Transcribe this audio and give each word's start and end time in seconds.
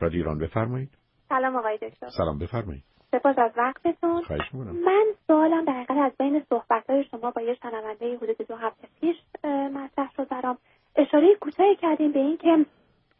رادیو 0.00 0.18
ایران 0.18 0.38
بفرمایید. 0.38 0.90
سلام 1.28 1.56
آقای 1.56 1.78
دکتر. 1.78 2.08
سلام 2.08 2.38
بفرمایید. 2.38 2.82
سپاس 3.12 3.38
از 3.38 3.50
وقتتون. 3.56 4.22
خواهش 4.22 4.54
من 4.54 5.04
سوالم 5.26 5.64
در 5.64 5.72
حقیقت 5.72 5.98
از 5.98 6.12
بین 6.18 6.42
صحبت 6.48 6.90
های 6.90 7.04
شما 7.04 7.30
با 7.30 7.42
یه 7.42 7.54
شنونده 7.54 8.16
حدود 8.16 8.46
دو 8.48 8.56
هفته 8.56 8.88
پیش 9.00 9.16
مطرح 9.74 10.10
شد 10.16 10.28
برام. 10.28 10.58
اشاره 10.96 11.34
کوتاهی 11.40 11.76
کردیم 11.76 12.12
به 12.12 12.18
اینکه 12.18 12.66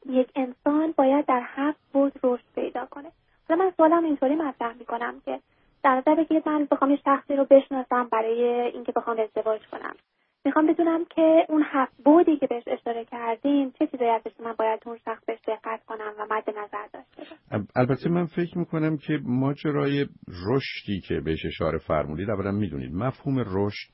یک 0.07 0.31
انسان 0.35 0.95
باید 0.97 1.27
در 1.27 1.43
هفت 1.45 1.81
بود 1.93 2.13
رشد 2.23 2.45
پیدا 2.55 2.87
کنه. 2.87 3.11
حالا 3.49 3.65
من 3.65 3.73
سوالم 3.77 4.05
اینطوری 4.05 4.35
مطرح 4.35 4.75
می‌کنم 4.79 5.21
که 5.25 5.41
در 5.85 5.97
نظر 5.97 6.15
بگیرید 6.15 6.49
من 6.49 6.69
بخوام 6.71 6.91
یه 6.91 6.99
شخصی 7.05 7.37
رو 7.37 7.47
بشناسم 7.51 8.09
برای 8.13 8.45
اینکه 8.45 8.93
بخوام 8.93 9.21
ازدواج 9.21 9.61
کنم. 9.67 9.95
می‌خوام 10.45 10.67
بدونم 10.67 11.05
که 11.05 11.47
اون 11.49 11.65
هفت 11.67 11.93
بودی 12.05 12.37
که 12.37 12.47
بهش 12.47 12.63
اشاره 12.67 13.05
کردین 13.05 13.73
چه 13.79 13.87
چیزایی 13.87 14.11
ازش 14.11 14.41
من 14.41 14.55
باید 14.59 14.81
اون 14.87 14.99
شخص 15.05 15.25
بهش 15.25 15.39
دقت 15.49 15.85
کنم 15.85 16.13
و 16.19 16.27
مد 16.31 16.51
نظر 16.51 16.87
داشته 16.93 17.37
البته 17.77 18.09
من 18.09 18.27
فکر 18.27 18.59
می‌کنم 18.59 18.97
که 18.97 19.19
ماجرای 19.25 20.07
رشدی 20.47 21.01
که 21.01 21.21
بهش 21.21 21.47
اشاره 21.47 21.79
فرمودید 21.79 22.31
اولا 22.31 22.51
می‌دونید 22.53 22.95
مفهوم 22.95 23.45
رشد 23.47 23.91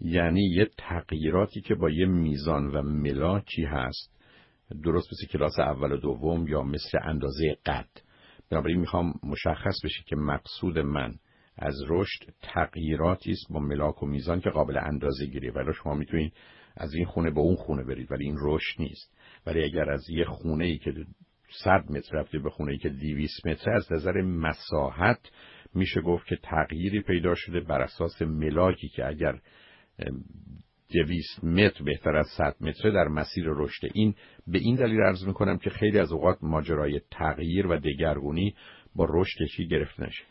یعنی 0.00 0.40
یه 0.40 0.68
تغییراتی 0.78 1.60
که 1.60 1.74
با 1.74 1.90
یه 1.90 2.06
میزان 2.06 2.66
و 2.66 2.82
ملاکی 2.82 3.64
هست. 3.64 4.16
درست 4.84 5.08
مثل 5.12 5.32
کلاس 5.32 5.58
اول 5.58 5.92
و 5.92 5.96
دوم 5.96 6.46
یا 6.48 6.62
مثل 6.62 6.98
اندازه 7.02 7.56
قد. 7.66 7.88
بنابراین 8.50 8.80
می‌خوام 8.80 9.14
مشخص 9.22 9.74
بشه 9.84 10.02
که 10.06 10.16
مقصود 10.16 10.78
من 10.78 11.14
از 11.58 11.74
رشد 11.88 12.34
تغییراتی 12.42 13.30
است 13.30 13.52
با 13.52 13.60
ملاک 13.60 14.02
و 14.02 14.06
میزان 14.06 14.40
که 14.40 14.50
قابل 14.50 14.78
اندازه 14.78 15.26
گیری 15.26 15.50
ولی 15.50 15.72
شما 15.72 15.94
می‌تونید 15.94 16.32
از 16.76 16.94
این 16.94 17.04
خونه 17.04 17.30
به 17.30 17.40
اون 17.40 17.56
خونه 17.56 17.84
برید 17.84 18.12
ولی 18.12 18.24
این 18.24 18.36
رشد 18.40 18.80
نیست. 18.80 19.16
ولی 19.46 19.64
اگر 19.64 19.90
از 19.90 20.04
یه 20.10 20.24
خونه 20.24 20.64
ای 20.64 20.78
که 20.78 20.92
صد 21.64 21.84
متر 21.90 22.16
رفته 22.16 22.38
به 22.38 22.50
خونه 22.50 22.72
ای 22.72 22.78
که 22.78 22.88
200 22.88 23.46
متر 23.46 23.70
از 23.70 23.92
نظر 23.92 24.22
مساحت 24.22 25.30
میشه 25.74 26.00
گفت 26.00 26.26
که 26.26 26.36
تغییری 26.36 27.02
پیدا 27.02 27.34
شده 27.34 27.60
بر 27.60 27.80
اساس 27.80 28.22
ملاکی 28.22 28.88
که 28.88 29.06
اگر 29.06 29.40
دویست 30.90 31.44
متر 31.44 31.84
بهتر 31.84 32.16
از 32.16 32.26
100 32.36 32.56
متر 32.60 32.90
در 32.90 33.08
مسیر 33.08 33.44
رشد 33.48 33.88
این 33.94 34.14
به 34.46 34.58
این 34.58 34.76
دلیل 34.76 35.00
عرض 35.00 35.26
می‌کنم 35.26 35.58
که 35.58 35.70
خیلی 35.70 35.98
از 35.98 36.12
اوقات 36.12 36.38
ماجرای 36.42 37.00
تغییر 37.10 37.66
و 37.66 37.78
دگرگونی 37.78 38.54
با 38.94 39.06
رشد 39.10 39.44
چی 39.56 39.68
گرفته 39.68 40.02
نشه. 40.02 40.24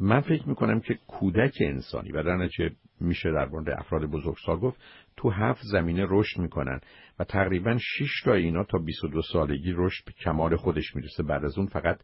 من 0.00 0.20
فکر 0.20 0.48
می‌کنم 0.48 0.80
که 0.80 0.98
کودک 1.06 1.54
انسانی 1.60 2.12
و 2.12 2.22
در 2.22 2.36
نتیجه 2.36 2.70
میشه 3.00 3.32
در 3.32 3.48
مورد 3.48 3.70
افراد 3.70 4.04
بزرگسال 4.04 4.56
گفت 4.56 4.80
تو 5.16 5.30
هفت 5.30 5.62
زمینه 5.72 6.06
رشد 6.08 6.40
می‌کنن 6.40 6.80
و 7.18 7.24
تقریبا 7.24 7.78
6 7.78 8.22
تا 8.24 8.34
اینا 8.34 8.64
تا 8.64 8.78
22 8.78 9.22
سالگی 9.22 9.72
رشد 9.76 10.04
به 10.04 10.12
کمال 10.12 10.56
خودش 10.56 10.96
می‌رسه. 10.96 11.22
بعد 11.22 11.44
از 11.44 11.58
اون 11.58 11.66
فقط 11.66 11.98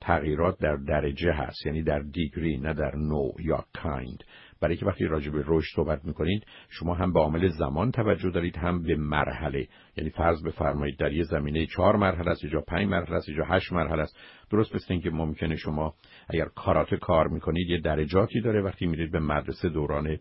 تغییرات 0.00 0.58
در 0.58 0.76
درجه 0.76 1.32
هست 1.32 1.66
یعنی 1.66 1.82
در 1.82 1.98
دیگری 1.98 2.58
نه 2.58 2.74
در 2.74 2.96
نوع 2.96 3.34
یا 3.40 3.64
کایند 3.74 4.24
برای 4.60 4.76
که 4.76 4.86
وقتی 4.86 5.04
راجع 5.04 5.30
به 5.30 5.44
رشد 5.46 5.76
صحبت 5.76 6.04
می‌کنید 6.04 6.46
شما 6.68 6.94
هم 6.94 7.12
به 7.12 7.20
عامل 7.20 7.48
زمان 7.48 7.90
توجه 7.90 8.30
دارید 8.30 8.56
هم 8.56 8.82
به 8.82 8.96
مرحله. 8.96 9.68
یعنی 9.96 10.10
فرض 10.10 10.42
بفرمایید 10.42 10.98
در 10.98 11.12
یه 11.12 11.22
زمینه 11.22 11.66
چهار 11.66 11.96
مرحله 11.96 12.30
است 12.30 12.44
یا 12.44 12.60
پنج 12.60 12.88
مرحله 12.88 13.16
است 13.16 13.28
یا 13.28 13.44
هشت 13.44 13.72
مرحله 13.72 14.02
است. 14.02 14.18
درست 14.50 14.74
مثل 14.74 14.86
اینکه 14.88 15.10
ممکنه 15.10 15.56
شما 15.56 15.94
اگر 16.28 16.44
کاراته 16.44 16.96
کار 16.96 17.28
می‌کنید 17.28 17.70
یه 17.70 17.80
درجاتی 17.80 18.40
داره 18.40 18.62
وقتی 18.62 18.86
میرید 18.86 19.12
به 19.12 19.20
مدرسه 19.20 19.68
دوران 19.68 20.18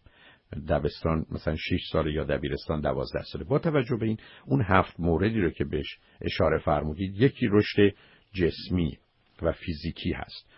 دبستان 0.69 1.25
مثلا 1.31 1.55
6 1.55 1.81
سال 1.91 2.07
یا 2.07 2.23
دبیرستان 2.23 2.81
12 2.81 3.23
ساله. 3.23 3.45
با 3.45 3.59
توجه 3.59 3.97
به 3.99 4.05
این 4.05 4.17
اون 4.45 4.61
هفت 4.61 4.99
موردی 4.99 5.41
رو 5.41 5.49
که 5.49 5.65
بهش 5.65 5.99
اشاره 6.21 6.57
فرمودید 6.57 7.15
یکی 7.15 7.47
رشد 7.51 7.95
جسمی 8.33 8.97
و 9.41 9.51
فیزیکی 9.51 10.11
هست. 10.11 10.49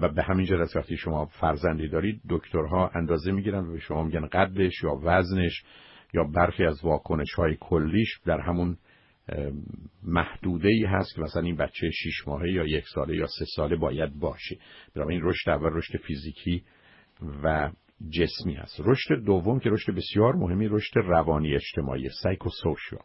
و 0.00 0.08
به 0.08 0.22
همین 0.22 0.46
جهت 0.46 0.76
وقتی 0.76 0.96
شما 0.96 1.26
فرزندی 1.26 1.88
دارید 1.88 2.20
دکترها 2.28 2.90
اندازه 2.94 3.32
می‌گیرن 3.32 3.66
و 3.66 3.72
به 3.72 3.78
شما 3.78 4.04
میگن 4.04 4.26
قدش 4.26 4.82
یا 4.82 5.00
وزنش 5.02 5.62
یا 6.14 6.24
برخی 6.24 6.64
از 6.64 6.84
واکنش 6.84 7.32
های 7.34 7.56
کلیش 7.60 8.20
در 8.26 8.40
همون 8.40 8.76
محدوده 10.02 10.68
ای 10.68 10.84
هست 10.84 11.14
که 11.14 11.20
مثلا 11.20 11.42
این 11.42 11.56
بچه 11.56 11.90
شیش 11.90 12.28
ماهه 12.28 12.50
یا 12.50 12.64
یک 12.64 12.84
ساله 12.94 13.16
یا 13.16 13.26
سه 13.26 13.44
ساله 13.56 13.76
باید 13.76 14.18
باشه. 14.18 14.58
این 14.96 15.20
رشد 15.22 15.50
اول 15.50 15.70
رشد 15.72 15.96
فیزیکی 15.96 16.64
و 17.42 17.70
جسمی 18.10 18.54
هست. 18.54 18.80
رشد 18.84 19.24
دوم 19.24 19.58
که 19.58 19.70
رشد 19.70 19.94
بسیار 19.94 20.34
مهمی 20.34 20.68
رشد 20.68 20.98
روانی 20.98 21.54
اجتماعی 21.54 22.08
سایکوسوشیال 22.22 23.02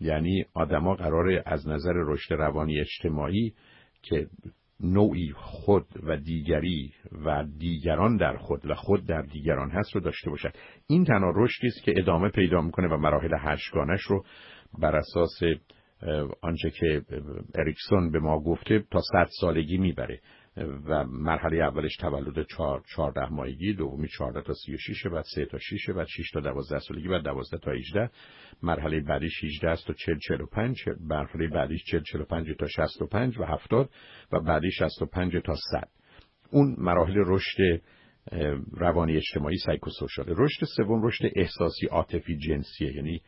یعنی 0.00 0.44
آدما 0.54 0.94
قرار 0.94 1.42
از 1.46 1.68
نظر 1.68 1.92
رشد 1.94 2.34
روانی 2.34 2.80
اجتماعی 2.80 3.54
که 4.02 4.26
نوعی 4.84 5.32
خود 5.32 5.86
و 6.02 6.16
دیگری 6.16 6.92
و 7.24 7.44
دیگران 7.58 8.16
در 8.16 8.36
خود 8.36 8.70
و 8.70 8.74
خود 8.74 9.06
در 9.06 9.22
دیگران 9.22 9.70
هست 9.70 9.94
رو 9.94 10.00
داشته 10.00 10.30
باشد. 10.30 10.52
این 10.86 11.04
تنها 11.04 11.32
رشدی 11.34 11.66
است 11.66 11.82
که 11.82 11.94
ادامه 11.96 12.28
پیدا 12.28 12.60
می‌کنه 12.60 12.88
و 12.88 12.96
مراحل 12.96 13.34
هشتگانش 13.40 14.00
رو 14.00 14.24
بر 14.78 14.96
اساس 14.96 15.40
آنچه 16.42 16.70
که 16.70 17.02
اریکسون 17.54 18.10
به 18.10 18.18
ما 18.18 18.40
گفته 18.40 18.84
تا 18.90 19.00
صد 19.12 19.28
سالگی 19.40 19.76
می‌بره. 19.76 20.20
و 20.56 21.04
مرحله 21.04 21.56
اولش 21.56 21.96
تولد 21.96 22.46
چهارده 22.94 23.28
ماهگی 23.28 23.72
دومی 23.72 24.08
چهارده 24.08 24.42
تا 24.42 24.54
سی 24.54 24.74
و 24.74 24.78
شیشه 24.78 25.08
بعد 25.08 25.24
سه 25.34 25.44
تا 25.44 25.58
شیشه 25.58 25.92
بعد 25.92 26.06
شیش 26.06 26.30
تا 26.30 26.40
دوازده 26.40 26.78
سالگی 26.78 27.08
بعد 27.08 27.22
دوازده 27.22 27.58
تا 27.58 27.70
هیجده 27.70 28.10
مرحله 28.62 29.20
هیجده 29.40 29.70
است 29.70 29.86
تا 29.86 29.92
چل 29.92 30.18
چل 30.28 30.40
و 30.40 30.46
پنج 30.46 30.76
مرحله 31.00 31.48
بعدیش 31.48 31.84
چل 31.84 32.00
چل 32.12 32.20
و 32.20 32.24
پنج 32.24 32.46
تا 32.58 32.66
شست 32.66 33.02
و 33.02 33.06
پنج 33.06 33.38
و 33.38 33.44
هفتاد 33.44 33.90
و 34.32 34.40
بعدی 34.40 34.70
شست 34.70 35.02
و 35.02 35.06
پنج 35.06 35.36
تا 35.44 35.54
صد. 35.70 35.88
اون 36.50 36.74
مراحل 36.78 37.14
رشد 37.16 37.82
روانی 38.72 39.16
اجتماعی 39.16 39.56
سایکوسوشال. 39.56 40.26
رشد 40.28 40.64
سوم 40.76 41.06
رشد 41.06 41.24
احساسی 41.36 41.86
عاطفی 41.86 42.36
جنسیه 42.36 42.92
یعنی 42.96 43.22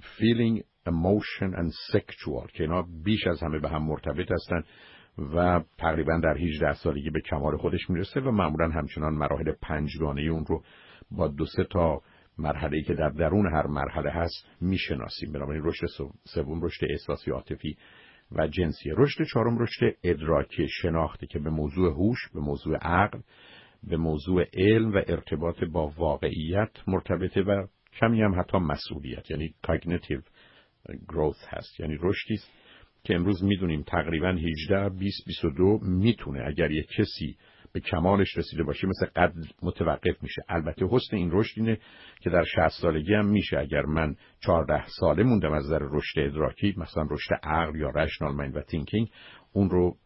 feeling 0.00 0.62
emotion 0.86 1.54
and 1.54 1.70
sexual 1.92 2.52
که 2.52 2.62
اینا 2.64 2.82
بیش 3.04 3.26
از 3.26 3.42
همه 3.42 3.58
به 3.58 3.68
هم 3.68 3.82
مرتبط 3.82 4.32
هستند 4.32 4.64
و 5.34 5.60
تقریبا 5.78 6.20
در 6.24 6.36
18 6.36 6.74
سالگی 6.74 7.10
به 7.10 7.20
کمال 7.20 7.56
خودش 7.56 7.90
می‌رسه 7.90 8.20
و 8.20 8.30
معمولا 8.30 8.68
همچنان 8.68 9.14
مراحل 9.14 9.52
پنجگانه 9.62 10.22
اون 10.22 10.44
رو 10.46 10.62
با 11.10 11.28
دو 11.28 11.46
سه 11.46 11.64
تا 11.64 12.00
مرحله 12.38 12.82
که 12.82 12.94
در 12.94 13.08
درون 13.08 13.46
هر 13.52 13.66
مرحله 13.66 14.10
هست 14.10 14.46
می‌شناسیم. 14.60 15.32
بنابراین 15.32 15.62
رشد 15.64 15.86
سوم 16.24 16.62
رشد 16.62 16.86
احساسی 16.90 17.30
عاطفی 17.30 17.76
و 18.32 18.46
جنسی. 18.46 18.90
رشد 18.96 19.24
چهارم 19.32 19.58
رشد 19.58 19.96
ادراکی 20.04 20.68
شناختی 20.68 21.26
که 21.26 21.38
به 21.38 21.50
موضوع 21.50 21.92
هوش 21.92 22.28
به 22.34 22.40
موضوع 22.40 22.76
عقل 22.76 23.20
به 23.82 23.96
موضوع 23.96 24.44
علم 24.54 24.92
و 24.92 25.02
ارتباط 25.06 25.64
با 25.64 25.92
واقعیت 25.96 26.70
مرتبطه 26.86 27.42
و 27.42 27.66
کمی 28.00 28.22
هم 28.22 28.40
حتی 28.40 28.58
مسئولیت 28.58 29.30
یعنی 29.30 29.54
cognitive 29.62 30.20
growth 31.08 31.44
هست. 31.48 31.80
یعنی 31.80 31.98
رشدی 32.00 32.34
است 32.34 32.59
که 33.04 33.14
امروز 33.14 33.44
می‌دونیم 33.44 33.82
تقریبا 33.82 34.28
18 34.28 34.88
20 34.88 35.26
22 35.26 35.78
می‌تونه 35.82 36.44
اگر 36.46 36.70
یک 36.70 36.86
کسی 36.98 37.36
به 37.72 37.80
کمالش 37.80 38.38
رسیده 38.38 38.62
باشه 38.62 38.86
مثل 38.86 39.06
قد 39.16 39.32
متوقف 39.62 40.22
میشه. 40.22 40.42
البته 40.48 40.86
حسن 40.90 41.16
این 41.16 41.30
رشد 41.32 41.60
اینه 41.60 41.78
که 42.20 42.30
در 42.30 42.44
60 42.44 42.68
سالگی 42.82 43.14
هم 43.14 43.26
میشه. 43.26 43.58
اگر 43.58 43.82
من 43.82 44.16
14 44.40 44.86
ساله 44.86 45.22
موندم 45.22 45.52
از 45.52 45.64
نظر 45.64 45.78
رشد 45.82 46.20
ادراکی 46.20 46.74
مثلا 46.76 47.06
رشد 47.10 47.34
عقل 47.42 47.76
یا 47.76 47.90
rational 47.90 48.34
mind 48.34 48.56
و 48.56 48.60
thinking 48.60 49.08
اون 49.52 49.70
رو 49.70 49.96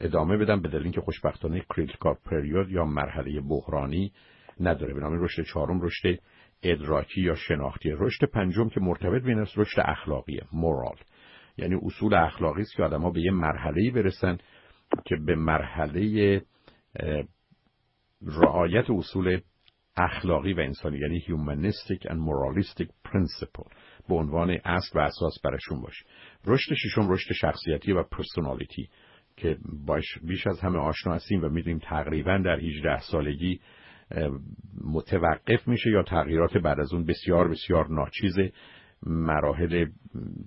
ادامه 0.00 0.36
بدم 0.36 0.62
به 0.62 0.68
دلیل 0.68 0.82
اینکه 0.82 1.00
خوشبختانه 1.00 1.64
critical 1.76 2.14
period 2.24 2.70
یا 2.70 2.84
مرحله 2.84 3.40
بحرانی 3.40 4.12
نداره. 4.60 4.94
به 4.94 5.00
نام 5.00 5.22
رشد 5.22 5.42
چهارم 5.42 5.80
رشد 5.80 6.18
ادراکی 6.62 7.20
یا 7.20 7.34
شناختی. 7.34 7.90
رشد 7.98 8.24
پنجم 8.24 8.68
که 8.68 8.80
مرتبط 8.80 9.22
بین 9.22 9.38
است 9.38 9.58
رشد 9.58 9.80
اخلاقیه 9.84 10.42
مورال. 10.52 10.96
یعنی 11.56 11.74
اصول 11.82 12.14
اخلاقی 12.14 12.62
است 12.62 12.76
که 12.76 12.82
آدما 12.82 13.10
به 13.10 13.20
یه 13.20 13.30
مرحله 13.30 13.90
برسن 13.90 14.38
که 15.04 15.16
به 15.26 15.34
مرحله 15.34 16.42
رعایت 18.26 18.90
اصول 18.90 19.40
اخلاقی 19.96 20.52
و 20.52 20.60
انسانی 20.60 20.98
یعنی 20.98 21.20
humanistic 21.20 22.00
and 22.00 22.16
moralistic 22.16 22.88
principle 23.08 23.72
به 24.08 24.14
عنوان 24.14 24.50
اصل 24.50 24.98
و 24.98 25.02
اساس 25.02 25.34
برشون 25.44 25.80
باشه. 25.80 26.04
رشد 26.46 26.74
ششم 26.74 27.10
رشد 27.10 27.32
شخصیتی 27.32 27.92
و 27.92 28.02
پرسونالیتی 28.02 28.88
که 29.36 29.58
باش 29.86 30.18
بیش 30.22 30.46
از 30.46 30.60
همه 30.60 30.78
آشنا 30.78 31.14
هستیم 31.14 31.44
و 31.44 31.48
می‌دونیم 31.48 31.78
تقریبا 31.78 32.38
در 32.38 32.60
18 32.60 33.00
سالگی 33.00 33.60
متوقف 34.84 35.68
میشه 35.68 35.90
یا 35.90 36.02
تغییرات 36.02 36.56
بعد 36.56 36.80
از 36.80 36.92
اون 36.92 37.04
بسیار 37.04 37.48
بسیار 37.48 37.86
ناچیزه. 37.90 38.52
مراحل 39.06 39.86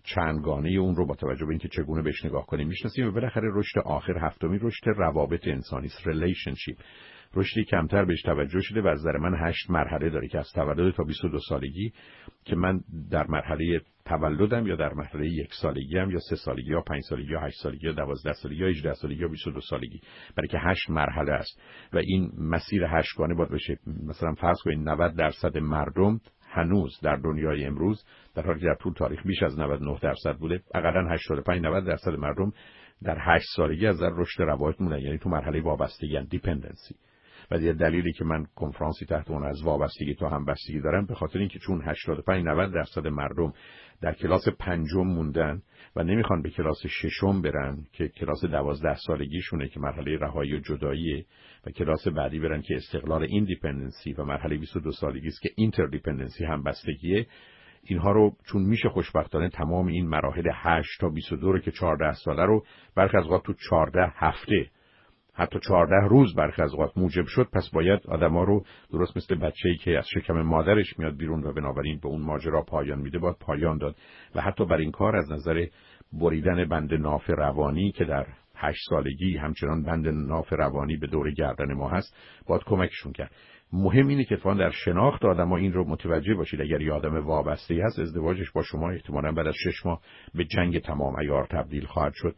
چندگانه 0.04 0.70
اون 0.70 0.96
رو 0.96 1.06
با 1.06 1.16
توجه 1.16 1.46
به 1.46 1.50
اینکه 1.50 1.68
چگونه 1.68 2.02
بهش 2.02 2.26
نگاه 2.26 2.46
کنیم 2.46 2.68
می‌شناسیم 2.68 3.08
و 3.08 3.12
بالاخره 3.12 3.50
رشد 3.54 3.80
آخر 3.80 4.18
هفتمی 4.18 4.60
رشد 4.62 4.88
روابط 4.88 5.48
انسانی 5.48 5.90
relationship 6.06 6.78
رشدی 7.36 7.64
کمتر 7.64 8.06
بهش 8.06 8.22
توجه 8.22 8.62
شده 8.62 8.82
و 8.82 8.88
از 8.88 9.00
نظر 9.00 9.18
من 9.18 9.48
هشت 9.48 9.70
مرحله 9.70 10.10
داره 10.10 10.28
که 10.28 10.40
از 10.40 10.52
تولد 10.56 10.94
تا 10.94 11.04
22 11.04 11.40
سالگی 11.50 11.94
که 12.46 12.56
من 12.56 12.80
در 13.12 13.28
مرحله 13.28 13.82
تولدم 14.06 14.68
یا 14.68 14.76
در 14.76 14.94
مرحله 14.94 15.28
یک 15.28 15.54
سالگی 15.62 15.98
هم 15.98 16.12
یا 16.12 16.20
سه 16.30 16.36
سالگی 16.36 16.72
یا 16.72 16.82
پنج 16.82 17.02
سالگی 17.10 17.32
یا 17.32 17.40
هشت 17.40 17.56
سالگی 17.64 17.88
یا 17.88 17.94
دوازده 17.94 18.34
سالگی 18.34 18.60
یا 18.60 18.68
18 18.68 18.94
سالگی 18.94 19.22
یا 19.22 19.28
22 19.28 19.62
سالگی. 19.62 20.02
برای 20.36 20.48
که 20.48 20.58
هشت 20.62 20.90
مرحله 20.90 21.32
است. 21.32 21.62
و 21.94 21.98
این 21.98 22.32
مسیر 22.38 22.84
هشتگانه 22.84 23.36
باید 23.36 23.52
بشه 23.52 23.78
مثلا 24.08 24.34
فرض 24.34 24.58
کنید 24.64 24.90
90 24.90 25.16
درصد 25.16 25.58
مردم 25.58 26.20
هنوز 26.58 27.00
در 27.04 27.16
دنیای 27.16 27.66
امروز 27.66 28.06
در 28.36 28.46
حالی 28.46 28.60
که 28.60 28.66
در 28.66 28.76
طول 28.76 28.94
تاریخ 28.94 29.28
بیش 29.28 29.44
از 29.44 29.60
99 29.60 29.98
درصد 30.02 30.38
بوده 30.38 30.62
اقلا 30.74 31.10
85 31.10 31.62
90 31.66 31.86
درصد 31.86 32.12
مردم 32.12 32.52
در 33.04 33.18
8 33.20 33.46
سالگی 33.56 33.88
از 33.88 34.00
در 34.00 34.10
رشد 34.14 34.42
روایت 34.42 34.82
مونن 34.82 35.00
یعنی 35.00 35.18
تو 35.18 35.30
مرحله 35.30 35.62
وابستگی 35.62 36.20
دیپندنسی 36.30 36.96
و 37.52 37.60
یه 37.60 37.74
دلیلی 37.74 38.14
که 38.14 38.24
من 38.24 38.46
کنفرانسی 38.56 39.06
تحت 39.06 39.32
اون 39.32 39.46
از 39.46 39.62
وابستگی 39.64 40.16
تا 40.16 40.30
همبستگی 40.30 40.82
دارم 40.82 41.06
به 41.06 41.16
خاطر 41.16 41.40
اینکه 41.40 41.60
چون 41.60 41.82
85 41.86 42.46
90 42.46 42.74
درصد 42.74 43.08
مردم 43.08 43.54
در 44.02 44.14
کلاس 44.14 44.48
پنجم 44.60 45.08
موندن 45.08 45.62
و 45.96 46.04
نمی‌خوان 46.04 46.42
به 46.42 46.50
کلاس 46.50 46.86
ششم 46.88 47.42
برن 47.42 47.78
که 47.94 48.08
کلاس 48.08 48.46
دوازده 48.46 48.96
سالگیشونه 48.96 49.68
که 49.68 49.80
مرحله 49.80 50.18
رهایی 50.18 50.56
و 50.56 50.60
جداییه 50.60 51.26
و 51.68 51.72
کلاس 51.72 52.08
بعدی 52.08 52.40
برن 52.40 52.62
که 52.62 52.76
استقلال 52.76 53.24
independency 53.24 54.14
و 54.14 54.24
مرحله 54.24 54.58
22 54.58 54.92
سالگی 54.92 55.28
است 55.28 55.42
که 55.42 55.50
interdependency 55.56 56.46
همبستگیه. 56.46 57.28
اینها 57.84 58.12
رو 58.12 58.36
چون 58.46 58.62
میشه 58.62 58.90
خوشبختانه 58.90 59.50
تمام 59.50 59.88
این 59.88 60.08
مراحل 60.08 60.50
8 60.54 60.90
تا 61.00 61.10
22 61.10 61.52
رو 61.52 61.60
که 61.60 61.72
14 61.72 62.14
ساله 62.14 62.46
رو 62.46 62.66
برخی 62.96 63.18
از 63.18 63.26
تو 63.44 63.54
14 63.70 64.14
هفته 64.16 64.70
حتی 65.38 65.60
14 65.60 65.96
روز 65.96 66.36
برخی 66.36 66.62
از 66.62 66.74
اوقات 66.74 66.98
موجب 66.98 67.26
شد 67.26 67.48
پس 67.54 67.70
باید 67.74 68.00
آدما 68.08 68.44
رو 68.44 68.64
درست 68.92 69.18
مثل 69.18 69.36
بچه‌ای 69.36 69.78
که 69.78 69.98
از 69.98 70.08
شکم 70.08 70.42
مادرش 70.42 71.00
میاد 71.00 71.18
بیرون 71.18 71.44
و 71.44 71.54
بنابراین 71.54 72.00
به 72.00 72.08
اون 72.08 72.22
ماجرا 72.22 72.62
پایان 72.62 73.00
میده 73.00 73.20
باید 73.20 73.36
پایان 73.40 73.78
داد. 73.78 73.96
و 74.36 74.42
حتی 74.42 74.66
بر 74.66 74.78
این 74.78 74.92
کار 74.92 75.16
از 75.16 75.32
نظر 75.32 75.66
بریدن 76.14 76.66
بند 76.66 76.94
ناف 76.94 77.30
روانی 77.30 77.92
که 77.92 78.06
در 78.06 78.28
هشت 78.56 78.82
سالگی 78.90 79.38
همچنان 79.38 79.84
بند 79.84 80.08
ناف 80.08 80.54
روانی 80.54 80.98
به 80.98 81.08
دور 81.08 81.32
گردن 81.32 81.74
ما 81.74 81.90
هست 81.90 82.16
باید 82.48 82.64
کمکشون 82.64 83.12
کرد. 83.12 83.32
مهم 83.74 84.08
اینه 84.08 84.24
که 84.24 84.36
اتفاقا 84.36 84.56
در 84.56 84.70
شناخت 84.70 85.26
آدم 85.26 85.52
این 85.52 85.74
رو 85.74 85.90
متوجه 85.90 86.34
باشید. 86.34 86.62
اگر 86.62 86.82
یه 86.82 86.94
آدم 86.94 87.26
وابسته 87.26 87.82
هست 87.86 88.00
ازدواجش 88.00 88.52
با 88.52 88.64
شما 88.64 88.90
احتمالا 88.90 89.32
بعد 89.32 89.48
از 89.48 89.56
شش 89.56 89.86
ماه 89.86 90.02
به 90.36 90.46
جنگ 90.46 90.80
تمام 90.80 91.16
ایار 91.16 91.48
تبدیل 91.52 91.86
خواهد 91.86 92.14
شد. 92.16 92.36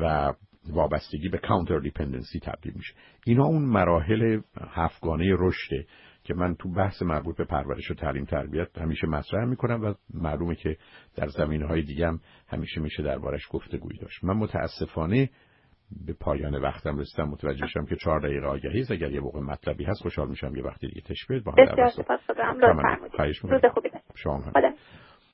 و 0.00 0.32
وابستگی 0.72 1.28
به 1.28 1.38
کانتر 1.38 1.78
دیپندنسی 1.78 2.40
تبدیل 2.40 2.72
میشه. 2.76 2.94
اینا 3.26 3.44
اون 3.44 3.62
مراحل 3.62 4.40
هفتگانه 4.74 5.36
رشده 5.38 5.86
که 6.24 6.34
من 6.34 6.54
تو 6.54 6.72
بحث 6.72 7.02
مربوط 7.02 7.36
به 7.36 7.44
پرورش 7.44 7.90
و 7.90 7.94
تعلیم 7.94 8.24
تربیت 8.24 8.78
همیشه 8.78 9.06
مطرح 9.06 9.44
می‌کنم 9.44 9.82
و 9.82 9.94
معلومه 10.14 10.54
که 10.54 10.76
در 11.16 11.28
زمینه 11.28 11.66
های 11.66 11.82
دیگه 11.82 12.06
هم 12.06 12.20
همیشه 12.48 12.80
میشه 12.80 13.02
دربارش 13.02 13.48
گفتگویی 13.50 13.98
داشت. 13.98 14.24
من 14.24 14.36
متاسفانه 14.36 15.30
به 16.06 16.12
پایان 16.12 16.54
وقتم 16.54 16.98
رسیدم. 16.98 17.28
متوجه 17.28 17.66
شدم 17.66 17.86
که 17.86 17.96
چهار 17.96 18.20
دقیقه 18.20 18.46
آگهی 18.46 18.80
است. 18.80 18.90
اگر 18.90 19.10
یه 19.10 19.20
موقع 19.20 19.40
مطلبی 19.40 19.84
هست 19.84 20.02
خوشحال 20.02 20.28
میشم 20.28 20.56
یه 20.56 20.62
وقتی 20.62 20.88
دیگه 20.88 21.00
تشبیه 21.00 21.40
با 21.40 21.52
هم 21.52 22.60
لطفا 22.60 23.16
خواهش 23.16 23.42
شما 24.14 24.52